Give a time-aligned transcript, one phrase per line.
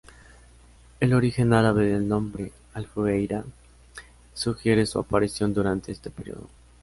[0.99, 3.45] El origen árabe del nombre Albufeira
[4.33, 6.47] sugiere su aparición durante este periodo.